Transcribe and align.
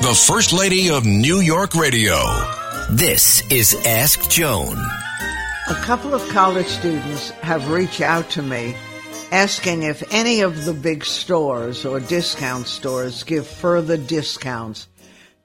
the 0.00 0.14
First 0.14 0.52
Lady 0.52 0.90
of 0.90 1.04
New 1.04 1.40
York 1.40 1.74
Radio. 1.74 2.16
This 2.88 3.42
is 3.50 3.74
Ask 3.84 4.30
Joan. 4.30 4.78
A 5.68 5.74
couple 5.82 6.14
of 6.14 6.26
college 6.28 6.68
students 6.68 7.30
have 7.42 7.68
reached 7.68 8.00
out 8.00 8.30
to 8.30 8.42
me 8.42 8.76
asking 9.32 9.82
if 9.82 10.14
any 10.14 10.40
of 10.40 10.64
the 10.64 10.72
big 10.72 11.04
stores 11.04 11.84
or 11.84 11.98
discount 11.98 12.68
stores 12.68 13.24
give 13.24 13.46
further 13.46 13.96
discounts 13.96 14.86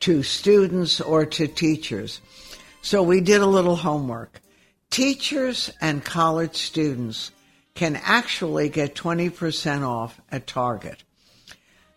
to 0.02 0.22
students 0.22 1.02
or 1.02 1.26
to 1.26 1.48
teachers. 1.48 2.22
So 2.84 3.02
we 3.02 3.22
did 3.22 3.42
a 3.42 3.48
little 3.48 3.76
homework. 3.76 4.40
Teachers 4.92 5.72
and 5.82 6.06
college 6.06 6.56
students 6.56 7.32
can 7.74 8.00
actually 8.04 8.70
get 8.70 8.96
20% 8.96 9.82
off 9.82 10.22
at 10.32 10.46
Target. 10.46 11.04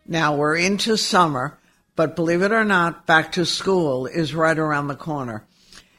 Now 0.06 0.34
we're 0.34 0.56
into 0.56 0.96
summer 0.96 1.58
but 1.96 2.14
believe 2.14 2.42
it 2.42 2.52
or 2.52 2.64
not, 2.64 3.06
back 3.06 3.32
to 3.32 3.46
school 3.46 4.06
is 4.06 4.34
right 4.34 4.58
around 4.58 4.88
the 4.88 4.94
corner. 4.94 5.44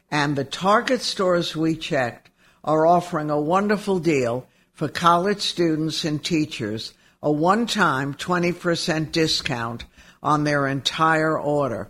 And 0.09 0.35
the 0.35 0.45
Target 0.45 1.01
stores 1.01 1.55
we 1.55 1.75
checked 1.75 2.29
are 2.63 2.85
offering 2.85 3.29
a 3.29 3.41
wonderful 3.41 3.99
deal 3.99 4.47
for 4.73 4.87
college 4.87 5.41
students 5.41 6.05
and 6.05 6.23
teachers, 6.23 6.93
a 7.21 7.31
one-time 7.31 8.13
20% 8.13 9.11
discount 9.11 9.85
on 10.21 10.43
their 10.43 10.67
entire 10.67 11.37
order. 11.37 11.89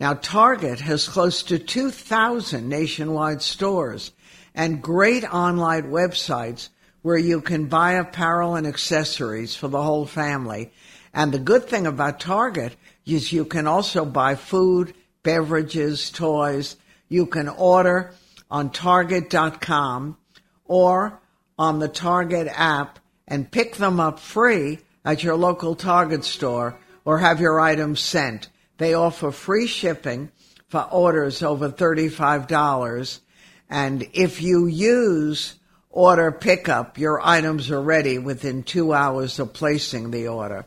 Now, 0.00 0.14
Target 0.14 0.80
has 0.80 1.08
close 1.08 1.42
to 1.44 1.58
2,000 1.58 2.68
nationwide 2.68 3.42
stores 3.42 4.12
and 4.54 4.82
great 4.82 5.24
online 5.24 5.90
websites 5.90 6.70
where 7.02 7.18
you 7.18 7.40
can 7.40 7.66
buy 7.66 7.92
apparel 7.92 8.56
and 8.56 8.66
accessories 8.66 9.54
for 9.54 9.68
the 9.68 9.82
whole 9.82 10.06
family. 10.06 10.72
And 11.12 11.32
the 11.32 11.38
good 11.38 11.64
thing 11.64 11.86
about 11.86 12.20
Target 12.20 12.76
is 13.04 13.32
you 13.32 13.44
can 13.44 13.66
also 13.66 14.04
buy 14.04 14.36
food, 14.36 14.94
beverages, 15.22 16.10
toys. 16.10 16.76
You 17.08 17.26
can 17.26 17.48
order 17.48 18.12
on 18.50 18.70
Target.com 18.70 20.16
or 20.64 21.20
on 21.58 21.78
the 21.78 21.88
Target 21.88 22.48
app 22.54 22.98
and 23.26 23.50
pick 23.50 23.76
them 23.76 23.98
up 23.98 24.18
free 24.20 24.78
at 25.04 25.24
your 25.24 25.36
local 25.36 25.74
Target 25.74 26.24
store 26.24 26.78
or 27.04 27.18
have 27.18 27.40
your 27.40 27.60
items 27.60 28.00
sent. 28.00 28.48
They 28.78 28.94
offer 28.94 29.32
free 29.32 29.66
shipping 29.66 30.30
for 30.68 30.82
orders 30.82 31.42
over 31.42 31.70
$35. 31.70 33.20
And 33.68 34.08
if 34.12 34.40
you 34.40 34.66
use 34.66 35.56
order 35.90 36.30
pickup, 36.30 36.98
your 36.98 37.20
items 37.20 37.70
are 37.70 37.82
ready 37.82 38.18
within 38.18 38.62
two 38.62 38.92
hours 38.92 39.40
of 39.40 39.52
placing 39.52 40.12
the 40.12 40.28
order 40.28 40.66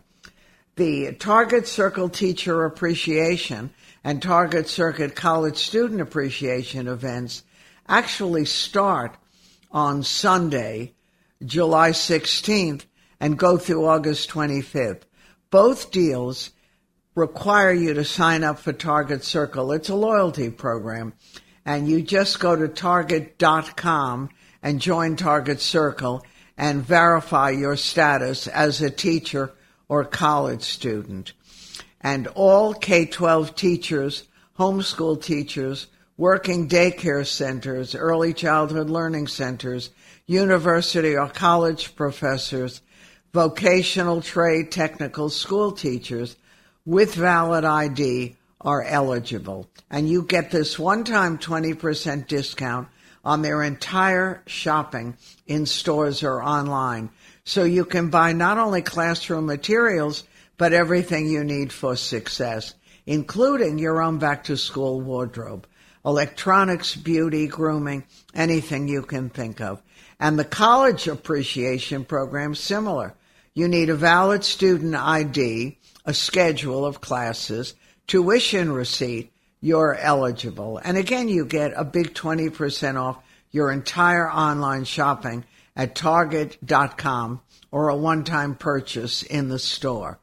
the 0.76 1.14
Target 1.14 1.68
Circle 1.68 2.10
Teacher 2.10 2.66
Appreciation 2.66 3.72
and 4.04 4.22
Target 4.22 4.68
Circle 4.68 5.10
College 5.10 5.58
Student 5.58 6.02
Appreciation 6.02 6.88
events 6.88 7.44
actually 7.88 8.46
start 8.46 9.16
on 9.72 10.02
Sunday, 10.04 10.94
July 11.46 11.92
16th, 11.92 12.86
and 13.20 13.38
go 13.38 13.58
through 13.58 13.86
August 13.86 14.30
25th. 14.32 15.02
Both 15.52 15.92
deals 15.92 16.50
require 17.16 17.72
you 17.72 17.94
to 17.94 18.04
sign 18.04 18.44
up 18.44 18.58
for 18.58 18.74
Target 18.74 19.24
Circle. 19.24 19.72
It's 19.74 19.90
a 19.90 19.96
loyalty 19.96 20.50
program. 20.50 21.14
And 21.66 21.88
you 21.88 22.02
just 22.02 22.40
go 22.40 22.56
to 22.56 22.68
target.com 22.68 24.30
and 24.64 24.82
join 24.82 25.16
Target 25.16 25.62
Circle 25.62 26.26
and 26.58 26.84
verify 26.84 27.52
your 27.52 27.78
status 27.78 28.48
as 28.48 28.82
a 28.82 28.90
teacher 28.90 29.54
or 29.94 30.04
college 30.04 30.64
student. 30.64 31.34
And 32.02 32.26
all 32.30 32.74
K 32.74 33.06
12 33.06 33.54
teachers, 33.54 34.24
homeschool 34.58 35.22
teachers, 35.22 35.86
working 36.18 36.68
daycare 36.68 37.28
centers, 37.28 37.94
early 37.94 38.34
childhood 38.34 38.90
learning 38.90 39.28
centers, 39.28 39.92
university 40.26 41.16
or 41.16 41.28
college 41.28 41.96
professors, 41.96 42.82
vocational 43.34 44.20
trade 44.20 44.72
technical 44.72 45.30
school 45.30 45.72
teachers 45.72 46.38
with 46.86 47.14
valid 47.14 47.64
ID 47.64 48.36
are 48.62 48.82
eligible. 48.82 49.70
And 49.92 50.10
you 50.10 50.24
get 50.24 50.50
this 50.50 50.80
one 50.80 51.04
time 51.04 51.38
20% 51.38 52.28
discount 52.28 52.88
on 53.24 53.42
their 53.42 53.64
entire 53.64 54.44
shopping 54.46 55.16
in 55.48 55.66
stores 55.66 56.24
or 56.24 56.44
online. 56.44 57.10
So 57.46 57.64
you 57.64 57.86
can 57.86 58.10
buy 58.10 58.34
not 58.34 58.58
only 58.58 58.82
classroom 58.82 59.46
materials, 59.46 60.24
but 60.58 60.74
everything 60.74 61.28
you 61.28 61.44
need 61.44 61.72
for 61.72 61.96
success, 61.96 62.74
including 63.06 63.80
your 63.80 64.02
own 64.02 64.18
back 64.18 64.44
to 64.46 64.58
school 64.58 65.02
wardrobe, 65.02 65.68
electronics, 66.06 66.96
beauty, 66.96 67.48
grooming, 67.48 68.04
anything 68.34 68.88
you 68.88 69.02
can 69.02 69.30
think 69.30 69.62
of. 69.62 69.82
And 70.20 70.38
the 70.38 70.46
college 70.46 71.08
appreciation 71.08 72.06
program 72.06 72.56
similar. 72.56 73.14
You 73.54 73.68
need 73.68 73.90
a 73.90 73.96
valid 73.96 74.44
student 74.44 74.96
ID, 74.96 75.78
a 76.06 76.14
schedule 76.14 76.86
of 76.86 77.02
classes, 77.02 77.76
tuition 78.08 78.72
receipt, 78.72 79.32
you're 79.64 79.96
eligible. 79.96 80.78
And 80.84 80.98
again, 80.98 81.30
you 81.30 81.46
get 81.46 81.72
a 81.78 81.86
big 81.86 82.14
20% 82.14 83.02
off 83.02 83.24
your 83.50 83.72
entire 83.72 84.30
online 84.30 84.84
shopping 84.84 85.46
at 85.74 85.96
target.com 85.96 87.40
or 87.72 87.88
a 87.88 87.96
one-time 87.96 88.56
purchase 88.56 89.24
in 89.24 89.48
the 89.48 89.58
store. 89.58 90.20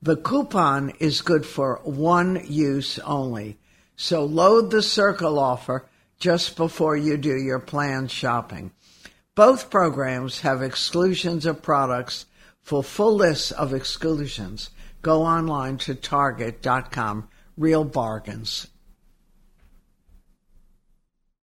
The 0.00 0.16
coupon 0.16 0.90
is 1.00 1.22
good 1.22 1.44
for 1.44 1.80
one 1.82 2.40
use 2.46 3.00
only. 3.00 3.58
So 3.96 4.24
load 4.24 4.70
the 4.70 4.82
circle 4.82 5.40
offer 5.40 5.84
just 6.20 6.56
before 6.56 6.96
you 6.96 7.16
do 7.16 7.36
your 7.36 7.58
planned 7.58 8.12
shopping. 8.12 8.70
Both 9.34 9.70
programs 9.70 10.42
have 10.42 10.62
exclusions 10.62 11.46
of 11.46 11.62
products. 11.62 12.26
For 12.62 12.84
full 12.84 13.16
lists 13.16 13.50
of 13.50 13.74
exclusions, 13.74 14.70
go 15.02 15.22
online 15.22 15.78
to 15.78 15.96
target.com. 15.96 17.28
Real 17.58 17.82
bargains 17.82 18.68